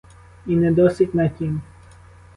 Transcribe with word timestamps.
І 0.45 0.55
не 0.55 0.71
досить 0.71 1.15
на 1.15 1.29
тім. 1.29 1.61